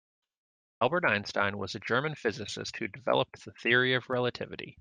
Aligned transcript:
Albert 0.81 1.05
Einstein 1.05 1.59
was 1.59 1.75
a 1.75 1.79
German 1.79 2.15
physicist 2.15 2.75
who 2.77 2.87
developed 2.87 3.45
the 3.45 3.51
Theory 3.51 3.93
of 3.93 4.09
Relativity. 4.09 4.79